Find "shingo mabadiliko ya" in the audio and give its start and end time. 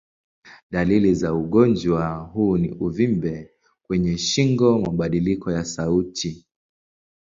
4.17-5.65